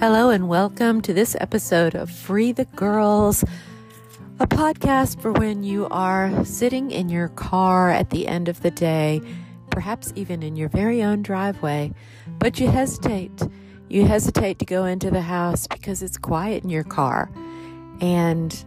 Hello, 0.00 0.30
and 0.30 0.48
welcome 0.48 1.00
to 1.00 1.12
this 1.12 1.34
episode 1.40 1.96
of 1.96 2.08
Free 2.08 2.52
the 2.52 2.66
Girls, 2.66 3.42
a 4.38 4.46
podcast 4.46 5.20
for 5.20 5.32
when 5.32 5.64
you 5.64 5.88
are 5.90 6.44
sitting 6.44 6.92
in 6.92 7.08
your 7.08 7.26
car 7.30 7.90
at 7.90 8.10
the 8.10 8.28
end 8.28 8.46
of 8.48 8.62
the 8.62 8.70
day, 8.70 9.20
perhaps 9.72 10.12
even 10.14 10.40
in 10.40 10.54
your 10.54 10.68
very 10.68 11.02
own 11.02 11.22
driveway, 11.22 11.92
but 12.38 12.60
you 12.60 12.70
hesitate. 12.70 13.42
You 13.88 14.04
hesitate 14.06 14.60
to 14.60 14.64
go 14.64 14.84
into 14.84 15.10
the 15.10 15.22
house 15.22 15.66
because 15.66 16.00
it's 16.00 16.16
quiet 16.16 16.62
in 16.62 16.70
your 16.70 16.84
car 16.84 17.28
and 18.00 18.64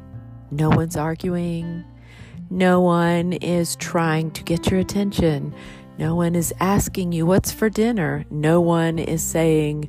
no 0.51 0.67
one's 0.67 0.97
arguing. 0.97 1.85
No 2.49 2.81
one 2.81 3.31
is 3.31 3.77
trying 3.77 4.31
to 4.31 4.43
get 4.43 4.69
your 4.69 4.81
attention. 4.81 5.55
No 5.97 6.13
one 6.13 6.35
is 6.35 6.53
asking 6.59 7.13
you 7.13 7.25
what's 7.25 7.53
for 7.53 7.69
dinner. 7.69 8.25
No 8.29 8.59
one 8.59 8.99
is 8.99 9.23
saying, 9.23 9.87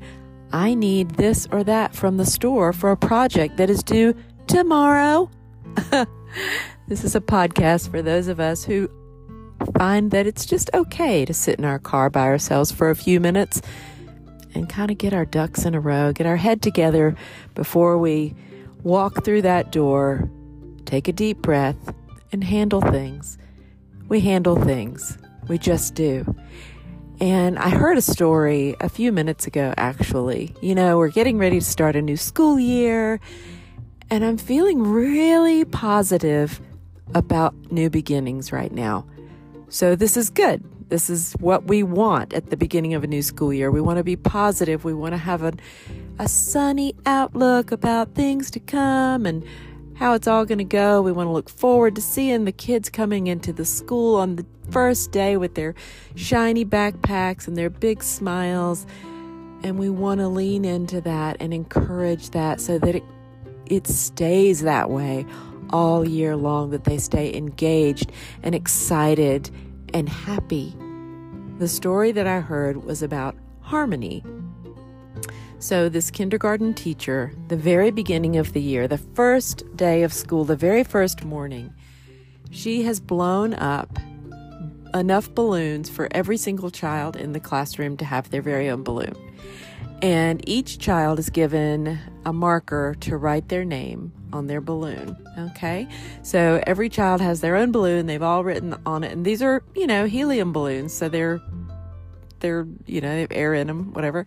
I 0.53 0.75
need 0.75 1.11
this 1.13 1.49
or 1.51 1.65
that 1.65 1.95
from 1.95 2.17
the 2.17 2.27
store 2.27 2.73
for 2.73 2.91
a 2.91 2.97
project 2.97 3.57
that 3.57 3.71
is 3.71 3.83
due 3.83 4.15
tomorrow. 4.47 5.31
this 6.89 7.05
is 7.05 7.15
a 7.15 7.21
podcast 7.21 7.91
for 7.91 8.03
those 8.03 8.29
of 8.29 8.39
us 8.39 8.65
who 8.65 8.91
find 9.79 10.11
that 10.11 10.27
it's 10.27 10.45
just 10.45 10.71
okay 10.75 11.25
to 11.25 11.33
sit 11.33 11.59
in 11.59 11.65
our 11.65 11.79
car 11.79 12.11
by 12.11 12.23
ourselves 12.23 12.71
for 12.71 12.91
a 12.91 12.97
few 12.97 13.21
minutes 13.21 13.63
and 14.55 14.69
kind 14.69 14.91
of 14.91 14.99
get 14.99 15.15
our 15.15 15.25
ducks 15.25 15.65
in 15.65 15.75
a 15.75 15.81
row, 15.81 16.13
get 16.13 16.27
our 16.27 16.37
head 16.37 16.61
together 16.61 17.17
before 17.55 17.97
we 17.97 18.35
walk 18.83 19.25
through 19.25 19.43
that 19.43 19.73
door, 19.73 20.29
take 20.85 21.09
a 21.09 21.13
deep 21.13 21.39
breath, 21.39 21.95
and 22.33 22.45
handle 22.45 22.81
things. 22.81 23.39
We 24.09 24.21
handle 24.21 24.57
things. 24.57 25.17
We 25.49 25.59
just 25.59 25.95
do. 25.95 26.35
And 27.23 27.57
I 27.57 27.69
heard 27.69 27.97
a 27.97 28.03
story 28.03 28.75
a 28.81 28.89
few 28.89 29.13
minutes 29.13 29.47
ago, 29.47 29.73
actually. 29.77 30.57
You 30.61 30.75
know, 30.75 30.99
we're 30.99 31.09
getting 31.09 31.39
ready 31.39 31.61
to 31.61 31.65
start 31.65 31.95
a 31.95 32.03
new 32.03 32.17
school 32.17 32.59
year, 32.59 33.21
and 34.11 34.25
I'm 34.25 34.37
feeling 34.37 34.83
really 34.83 35.65
positive 35.65 36.61
about 37.15 37.55
new 37.71 37.89
beginnings 37.91 38.51
right 38.51 38.73
now. 38.73 39.07
So, 39.69 39.95
this 39.95 40.17
is 40.17 40.31
good. 40.31 40.65
This 40.89 41.09
is 41.09 41.35
what 41.35 41.69
we 41.69 41.85
want 41.85 42.33
at 42.33 42.51
the 42.51 42.57
beginning 42.57 42.93
of 42.93 43.05
a 43.05 43.07
new 43.07 43.23
school 43.23 43.53
year. 43.53 43.71
We 43.71 43.81
want 43.81 43.99
to 43.99 44.05
be 44.05 44.17
positive. 44.17 44.85
We 44.85 44.93
want 44.93 45.13
to 45.13 45.19
have 45.19 45.45
a, 45.45 45.53
a 46.19 46.27
sunny 46.27 46.93
outlook 47.07 47.71
about 47.71 48.17
things 48.17 48.51
to 48.51 48.59
come 48.59 49.27
and 49.27 49.45
how 49.95 50.15
it's 50.15 50.27
all 50.27 50.45
going 50.45 50.59
to 50.59 50.65
go. 50.65 51.03
We 51.03 51.13
want 51.13 51.29
to 51.29 51.33
look 51.33 51.49
forward 51.49 51.95
to 51.97 52.01
seeing 52.01 52.45
the 52.45 52.53
kids 52.53 52.89
coming 52.89 53.27
into 53.27 53.53
the 53.53 53.65
school 53.65 54.17
on 54.17 54.37
the 54.37 54.47
first 54.71 55.13
day 55.13 55.37
with 55.37 55.55
their 55.55 55.75
shiny 56.15 56.65
backpacks 56.65 57.47
and 57.47 57.57
their 57.57 57.71
big 57.71 58.03
smiles. 58.03 58.87
And 59.63 59.79
we 59.79 59.91
want 59.91 60.21
to 60.21 60.29
lean 60.29 60.65
into 60.65 61.01
that 61.03 61.37
and 61.41 61.55
encourage 61.55 62.31
that 62.31 62.61
so 62.61 62.79
that 62.79 62.97
it, 62.97 63.05
it 63.67 63.87
stays 63.87 64.63
that 64.63 64.91
way 64.91 65.25
all 65.71 66.07
year 66.07 66.37
long, 66.37 66.71
that 66.71 66.85
they 66.85 66.99
stay 66.99 67.35
engaged 67.35 68.11
and 68.43 68.55
excited 68.55 69.51
and 69.95 70.09
happy. 70.09 70.75
The 71.59 71.69
story 71.69 72.13
that 72.13 72.27
I 72.27 72.41
heard 72.41 72.85
was 72.85 73.03
about 73.03 73.37
harmony 73.61 74.25
so, 75.63 75.89
this 75.89 76.11
kindergarten 76.11 76.75
teacher, 76.75 77.33
the 77.47 77.57
very 77.57 77.93
beginning 77.93 78.37
of 78.37 78.53
the 78.53 78.61
year, 78.61 78.89
the 78.89 78.99
first 78.99 79.63
day 79.77 80.03
of 80.03 80.13
school, 80.13 80.45
the 80.45 80.57
very 80.57 80.83
first 80.83 81.25
morning, 81.25 81.73
she 82.51 82.83
has 82.83 82.99
blown 82.99 83.55
up 83.55 83.97
enough 84.93 85.33
balloons 85.33 85.89
for 85.89 86.09
every 86.11 86.37
single 86.37 86.71
child 86.73 87.15
in 87.15 87.33
the 87.33 87.39
classroom 87.39 87.97
to 87.99 88.05
have 88.05 88.29
their 88.31 88.43
very 88.43 88.69
own 88.69 88.83
balloon. 88.83 89.15
And 90.03 90.43
each 90.49 90.81
child 90.81 91.21
is 91.21 91.31
given 91.31 91.97
a 92.27 92.33
marker 92.33 92.97
to 93.03 93.17
write 93.17 93.49
their 93.49 93.65
name 93.65 94.13
on 94.33 94.49
their 94.49 94.61
balloon. 94.61 95.17
Okay. 95.39 95.87
So 96.23 96.61
every 96.67 96.89
child 96.89 97.21
has 97.21 97.41
their 97.41 97.55
own 97.55 97.71
balloon. 97.71 98.07
They've 98.07 98.21
all 98.21 98.43
written 98.43 98.75
on 98.85 99.05
it. 99.05 99.13
And 99.13 99.25
these 99.25 99.43
are, 99.43 99.63
you 99.77 99.87
know, 99.87 100.07
helium 100.07 100.53
balloons. 100.53 100.93
So 100.93 101.09
they're, 101.09 101.41
they're, 102.41 102.67
you 102.85 103.01
know, 103.01 103.15
they 103.15 103.21
have 103.21 103.31
air 103.31 103.55
in 103.55 103.69
them, 103.69 103.93
whatever. 103.93 104.27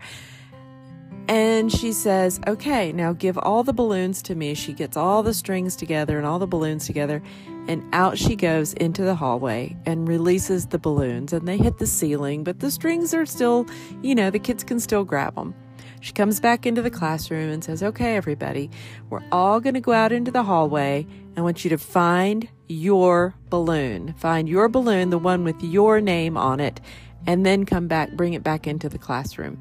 And 1.27 1.71
she 1.71 1.91
says, 1.91 2.39
Okay, 2.47 2.91
now 2.91 3.13
give 3.13 3.37
all 3.39 3.63
the 3.63 3.73
balloons 3.73 4.21
to 4.23 4.35
me. 4.35 4.53
She 4.53 4.73
gets 4.73 4.95
all 4.95 5.23
the 5.23 5.33
strings 5.33 5.75
together 5.75 6.17
and 6.17 6.27
all 6.27 6.37
the 6.37 6.47
balloons 6.47 6.85
together, 6.85 7.21
and 7.67 7.83
out 7.93 8.17
she 8.17 8.35
goes 8.35 8.73
into 8.73 9.01
the 9.03 9.15
hallway 9.15 9.75
and 9.85 10.07
releases 10.07 10.67
the 10.67 10.77
balloons. 10.77 11.33
And 11.33 11.47
they 11.47 11.57
hit 11.57 11.79
the 11.79 11.87
ceiling, 11.87 12.43
but 12.43 12.59
the 12.59 12.69
strings 12.69 13.13
are 13.13 13.25
still, 13.25 13.65
you 14.03 14.13
know, 14.13 14.29
the 14.29 14.39
kids 14.39 14.63
can 14.63 14.79
still 14.79 15.03
grab 15.03 15.35
them. 15.35 15.55
She 15.99 16.13
comes 16.13 16.39
back 16.39 16.67
into 16.67 16.83
the 16.83 16.91
classroom 16.91 17.49
and 17.49 17.63
says, 17.63 17.81
Okay, 17.81 18.15
everybody, 18.15 18.69
we're 19.09 19.23
all 19.31 19.59
going 19.59 19.73
to 19.73 19.81
go 19.81 19.93
out 19.93 20.11
into 20.11 20.29
the 20.29 20.43
hallway. 20.43 21.07
I 21.35 21.41
want 21.41 21.63
you 21.63 21.71
to 21.71 21.77
find 21.79 22.47
your 22.67 23.33
balloon. 23.49 24.13
Find 24.17 24.47
your 24.47 24.69
balloon, 24.69 25.09
the 25.09 25.17
one 25.17 25.43
with 25.43 25.61
your 25.63 26.01
name 26.01 26.37
on 26.37 26.59
it, 26.59 26.79
and 27.25 27.43
then 27.43 27.65
come 27.65 27.87
back, 27.87 28.11
bring 28.11 28.33
it 28.33 28.43
back 28.43 28.67
into 28.67 28.89
the 28.89 28.99
classroom. 28.99 29.57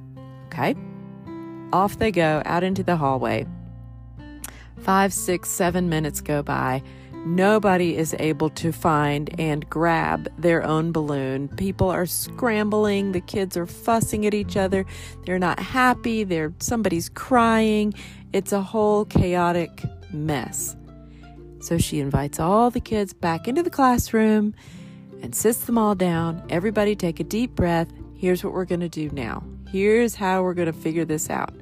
Okay? 0.48 0.76
Off 1.72 1.98
they 1.98 2.10
go 2.10 2.42
out 2.44 2.62
into 2.62 2.82
the 2.82 2.96
hallway. 2.96 3.46
Five, 4.80 5.12
six, 5.12 5.48
seven 5.48 5.88
minutes 5.88 6.20
go 6.20 6.42
by. 6.42 6.82
Nobody 7.26 7.96
is 7.96 8.14
able 8.18 8.50
to 8.50 8.70
find 8.70 9.34
and 9.40 9.68
grab 9.70 10.28
their 10.36 10.62
own 10.62 10.92
balloon. 10.92 11.48
People 11.48 11.88
are 11.88 12.04
scrambling. 12.04 13.12
The 13.12 13.22
kids 13.22 13.56
are 13.56 13.66
fussing 13.66 14.26
at 14.26 14.34
each 14.34 14.58
other. 14.58 14.84
They're 15.24 15.38
not 15.38 15.58
happy. 15.58 16.24
They're 16.24 16.52
somebody's 16.58 17.08
crying. 17.08 17.94
It's 18.34 18.52
a 18.52 18.60
whole 18.60 19.06
chaotic 19.06 19.84
mess. 20.12 20.76
So 21.60 21.78
she 21.78 21.98
invites 21.98 22.38
all 22.38 22.68
the 22.70 22.80
kids 22.80 23.14
back 23.14 23.48
into 23.48 23.62
the 23.62 23.70
classroom 23.70 24.54
and 25.22 25.34
sits 25.34 25.64
them 25.64 25.78
all 25.78 25.94
down. 25.94 26.44
Everybody 26.50 26.94
take 26.94 27.20
a 27.20 27.24
deep 27.24 27.54
breath. 27.54 27.88
Here's 28.14 28.44
what 28.44 28.52
we're 28.52 28.66
going 28.66 28.80
to 28.80 28.88
do 28.90 29.08
now. 29.08 29.42
Here's 29.74 30.14
how 30.14 30.44
we're 30.44 30.54
going 30.54 30.72
to 30.72 30.72
figure 30.72 31.04
this 31.04 31.28
out. 31.28 31.52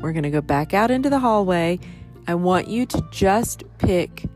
We're 0.00 0.12
going 0.12 0.22
to 0.22 0.30
go 0.30 0.40
back 0.40 0.72
out 0.72 0.92
into 0.92 1.10
the 1.10 1.18
hallway. 1.18 1.80
I 2.28 2.36
want 2.36 2.68
you 2.68 2.86
to 2.86 3.04
just 3.10 3.64
pick 3.78 4.26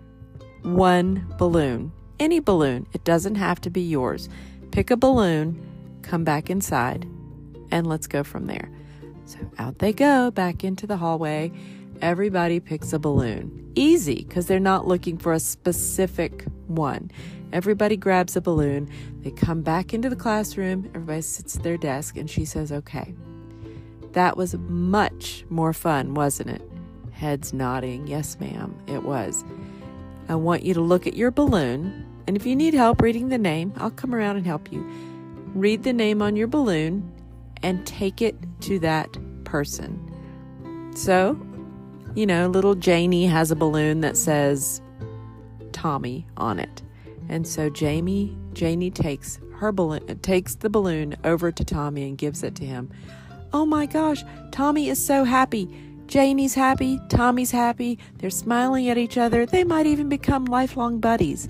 one 0.63 1.33
balloon, 1.39 1.93
any 2.19 2.41
balloon. 2.41 2.89
It 2.93 3.05
doesn't 3.05 3.37
have 3.37 3.61
to 3.61 3.71
be 3.71 3.83
yours. 3.83 4.29
Pick 4.73 4.91
a 4.91 4.97
balloon, 4.97 5.65
come 6.03 6.25
back 6.25 6.51
inside, 6.51 7.07
and 7.71 7.87
let's 7.87 8.09
go 8.09 8.25
from 8.25 8.47
there. 8.47 8.69
So 9.27 9.39
out 9.59 9.79
they 9.79 9.93
go 9.93 10.33
back 10.33 10.65
into 10.65 10.85
the 10.85 10.97
hallway. 10.97 11.53
Everybody 12.03 12.59
picks 12.59 12.93
a 12.93 12.99
balloon. 12.99 13.71
Easy, 13.77 14.25
because 14.25 14.49
they're 14.49 14.59
not 14.59 14.89
looking 14.89 15.19
for 15.19 15.33
a 15.33 15.39
specific 15.39 16.45
one. 16.67 17.13
Everybody 17.53 17.97
grabs 17.97 18.37
a 18.37 18.41
balloon. 18.41 18.89
They 19.21 19.31
come 19.31 19.63
back 19.63 19.95
into 19.95 20.11
the 20.11 20.17
classroom. 20.17 20.87
Everybody 20.95 21.23
sits 21.23 21.57
at 21.57 21.63
their 21.63 21.77
desk, 21.77 22.17
and 22.17 22.29
she 22.29 22.45
says, 22.45 22.73
Okay, 22.73 23.15
that 24.13 24.37
was 24.37 24.55
much 24.55 25.45
more 25.49 25.73
fun, 25.73 26.15
wasn't 26.15 26.51
it? 26.51 26.63
Heads 27.13 27.53
nodding. 27.53 28.07
Yes, 28.07 28.39
ma'am, 28.39 28.79
it 28.87 29.03
was. 29.03 29.45
I 30.29 30.35
want 30.35 30.63
you 30.63 30.75
to 30.75 30.81
look 30.81 31.07
at 31.07 31.15
your 31.15 31.31
balloon, 31.31 32.07
and 32.27 32.37
if 32.37 32.45
you 32.45 32.55
need 32.55 32.75
help 32.75 33.01
reading 33.01 33.29
the 33.29 33.39
name, 33.39 33.73
I'll 33.77 33.91
come 33.91 34.15
around 34.15 34.37
and 34.37 34.47
help 34.47 34.71
you. 34.71 34.87
Read 35.55 35.83
the 35.85 35.93
name 35.93 36.21
on 36.21 36.37
your 36.37 36.49
balloon 36.49 37.11
and 37.63 37.87
take 37.87 38.21
it 38.21 38.37
to 38.61 38.79
that 38.81 39.17
person. 39.45 40.05
So, 40.95 41.41
you 42.15 42.27
know, 42.27 42.49
little 42.49 42.75
Janie 42.75 43.27
has 43.27 43.51
a 43.51 43.57
balloon 43.57 44.01
that 44.03 44.17
says 44.17 44.83
Tommy 45.73 46.27
on 46.37 46.59
it. 46.59 46.83
And 47.29 47.47
so 47.47 47.69
Jamie, 47.71 48.37
Janie 48.53 48.91
takes 48.91 49.39
her 49.57 49.73
balloon, 49.73 50.19
takes 50.21 50.55
the 50.55 50.71
balloon 50.71 51.17
over 51.25 51.53
to 51.53 51.65
Tommy 51.65 52.09
and 52.09 52.17
gives 52.17 52.43
it 52.43 52.55
to 52.57 52.65
him. 52.65 52.91
Oh 53.53 53.67
my 53.67 53.87
gosh, 53.87 54.23
Tommy 54.51 54.89
is 54.89 55.05
so 55.05 55.25
happy. 55.25 55.69
Janie's 56.07 56.55
happy, 56.55 56.99
Tommy's 57.11 57.51
happy, 57.51 57.99
they're 58.19 58.31
smiling 58.31 58.89
at 58.89 58.97
each 58.97 59.19
other, 59.19 59.45
they 59.45 59.63
might 59.63 59.87
even 59.87 60.09
become 60.09 60.47
lifelong 60.47 61.01
buddies. 61.01 61.49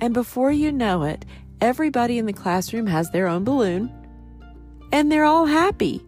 And 0.00 0.12
before 0.12 0.50
you 0.50 0.72
know 0.72 1.04
it, 1.04 1.24
everybody 1.60 2.18
in 2.18 2.26
the 2.26 2.32
classroom 2.32 2.88
has 2.88 3.10
their 3.10 3.28
own 3.28 3.44
balloon, 3.44 3.92
and 4.90 5.10
they're 5.10 5.24
all 5.24 5.46
happy. 5.46 6.04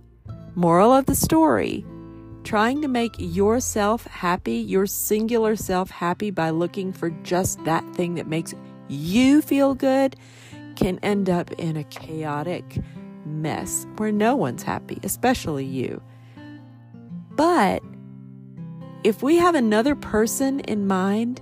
Moral 0.56 0.92
of 0.92 1.06
the 1.06 1.14
story 1.14 1.84
trying 2.44 2.82
to 2.82 2.88
make 2.88 3.14
yourself 3.18 4.06
happy, 4.06 4.56
your 4.56 4.86
singular 4.86 5.56
self 5.56 5.90
happy 5.90 6.30
by 6.30 6.50
looking 6.50 6.92
for 6.92 7.10
just 7.22 7.62
that 7.64 7.84
thing 7.94 8.14
that 8.14 8.28
makes 8.28 8.54
you 8.88 9.42
feel 9.42 9.74
good, 9.74 10.16
can 10.76 10.98
end 11.02 11.30
up 11.30 11.52
in 11.52 11.76
a 11.76 11.84
chaotic, 11.84 12.78
mess 13.24 13.86
where 13.96 14.12
no 14.12 14.36
one's 14.36 14.62
happy, 14.62 14.98
especially 15.02 15.64
you. 15.64 16.02
But 17.30 17.82
if 19.02 19.22
we 19.22 19.36
have 19.36 19.54
another 19.54 19.94
person 19.94 20.60
in 20.60 20.86
mind 20.86 21.40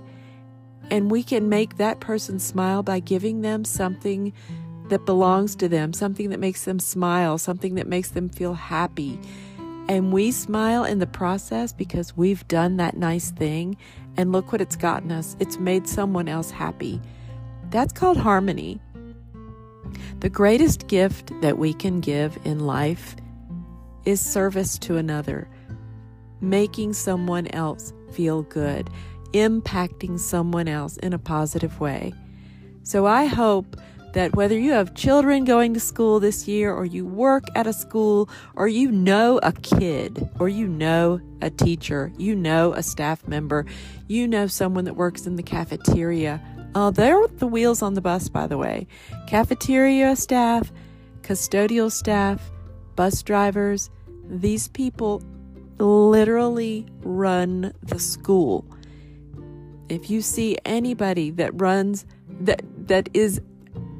and 0.91 1.09
we 1.09 1.23
can 1.23 1.49
make 1.49 1.77
that 1.77 1.99
person 1.99 2.39
smile 2.39 2.83
by 2.83 2.99
giving 2.99 3.41
them 3.41 3.65
something 3.65 4.33
that 4.89 5.05
belongs 5.05 5.55
to 5.55 5.69
them, 5.69 5.93
something 5.93 6.29
that 6.29 6.39
makes 6.39 6.65
them 6.65 6.79
smile, 6.79 7.37
something 7.37 7.75
that 7.75 7.87
makes 7.87 8.09
them 8.09 8.29
feel 8.29 8.53
happy, 8.53 9.19
and 9.87 10.13
we 10.13 10.31
smile 10.31 10.83
in 10.83 10.99
the 10.99 11.07
process 11.07 11.73
because 11.73 12.15
we've 12.15 12.47
done 12.47 12.77
that 12.77 12.95
nice 12.95 13.31
thing 13.31 13.77
and 14.17 14.31
look 14.31 14.51
what 14.51 14.61
it's 14.61 14.75
gotten 14.75 15.11
us. 15.11 15.35
It's 15.39 15.57
made 15.57 15.87
someone 15.87 16.27
else 16.27 16.51
happy. 16.51 17.01
That's 17.73 17.91
called 17.91 18.17
harmony. 18.17 18.79
The 20.19 20.29
greatest 20.29 20.87
gift 20.87 21.33
that 21.41 21.57
we 21.57 21.73
can 21.73 22.01
give 22.01 22.37
in 22.45 22.59
life 22.59 23.15
is 24.05 24.21
service 24.21 24.77
to 24.77 24.97
another, 24.97 25.49
making 26.39 26.93
someone 26.93 27.47
else 27.47 27.91
feel 28.11 28.43
good, 28.43 28.91
impacting 29.31 30.19
someone 30.19 30.67
else 30.67 30.97
in 30.97 31.13
a 31.13 31.17
positive 31.17 31.79
way. 31.79 32.13
So 32.83 33.07
I 33.07 33.25
hope 33.25 33.75
that 34.13 34.35
whether 34.35 34.57
you 34.57 34.73
have 34.73 34.93
children 34.93 35.43
going 35.43 35.73
to 35.73 35.79
school 35.79 36.19
this 36.19 36.47
year, 36.47 36.71
or 36.71 36.85
you 36.85 37.07
work 37.07 37.45
at 37.55 37.65
a 37.65 37.73
school, 37.73 38.29
or 38.55 38.67
you 38.67 38.91
know 38.91 39.39
a 39.41 39.51
kid, 39.51 40.29
or 40.37 40.47
you 40.47 40.67
know 40.67 41.19
a 41.41 41.49
teacher, 41.49 42.11
you 42.19 42.35
know 42.35 42.73
a 42.73 42.83
staff 42.83 43.27
member, 43.27 43.65
you 44.07 44.27
know 44.27 44.45
someone 44.45 44.85
that 44.85 44.95
works 44.95 45.25
in 45.25 45.37
the 45.37 45.43
cafeteria. 45.43 46.39
Oh, 46.75 46.89
they're 46.89 47.27
the 47.27 47.47
wheels 47.47 47.81
on 47.81 47.93
the 47.93 48.01
bus, 48.01 48.29
by 48.29 48.47
the 48.47 48.57
way. 48.57 48.87
Cafeteria 49.27 50.15
staff, 50.15 50.71
custodial 51.21 51.91
staff, 51.91 52.51
bus 52.95 53.21
drivers, 53.21 53.89
these 54.27 54.67
people 54.69 55.21
literally 55.77 56.85
run 57.01 57.73
the 57.83 57.99
school. 57.99 58.65
If 59.89 60.09
you 60.09 60.21
see 60.21 60.57
anybody 60.65 61.29
that 61.31 61.59
runs 61.59 62.05
that 62.41 62.63
that 62.87 63.09
is 63.13 63.41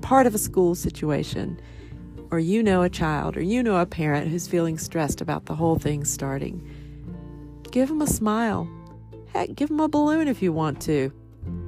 part 0.01 0.25
of 0.25 0.33
a 0.33 0.37
school 0.37 0.75
situation, 0.75 1.59
or 2.31 2.39
you 2.39 2.63
know 2.63 2.81
a 2.81 2.89
child, 2.89 3.37
or 3.37 3.41
you 3.41 3.61
know 3.61 3.77
a 3.77 3.85
parent 3.85 4.29
who's 4.29 4.47
feeling 4.47 4.77
stressed 4.77 5.21
about 5.21 5.45
the 5.45 5.55
whole 5.55 5.77
thing 5.77 6.03
starting, 6.03 6.67
give 7.71 7.89
them 7.89 8.01
a 8.01 8.07
smile. 8.07 8.67
Heck, 9.33 9.55
give 9.55 9.69
them 9.69 9.79
a 9.79 9.87
balloon 9.87 10.27
if 10.27 10.41
you 10.41 10.51
want 10.51 10.81
to. 10.83 11.11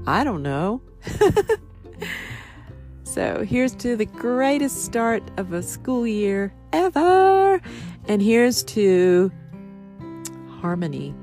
I 0.08 0.24
don't 0.24 0.44
know. 0.44 0.82
so 3.04 3.44
here's 3.44 3.76
to 3.76 3.96
the 3.96 4.06
greatest 4.06 4.86
start 4.86 5.24
of 5.38 5.54
a 5.54 5.62
school 5.62 6.06
year 6.06 6.54
ever. 6.74 7.62
And 8.08 8.22
here's 8.22 8.64
to 8.66 9.32
harmony. 10.62 11.14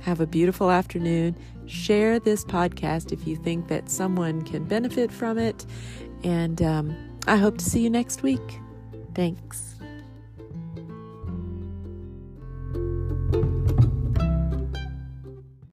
Have 0.00 0.20
a 0.20 0.26
beautiful 0.26 0.70
afternoon. 0.70 1.36
Share 1.66 2.18
this 2.18 2.44
podcast 2.44 3.12
if 3.12 3.26
you 3.26 3.36
think 3.36 3.68
that 3.68 3.88
someone 3.88 4.42
can 4.42 4.64
benefit 4.64 5.12
from 5.12 5.38
it. 5.38 5.64
And 6.24 6.60
um, 6.60 7.18
I 7.26 7.36
hope 7.36 7.58
to 7.58 7.64
see 7.64 7.80
you 7.80 7.90
next 7.90 8.22
week. 8.22 8.58
Thanks. 9.14 9.76